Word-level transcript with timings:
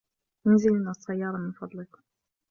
انزل 0.47 0.71
من 0.71 0.89
السّيّارة 0.89 1.37
من 1.37 1.51
فضلك. 1.51 1.95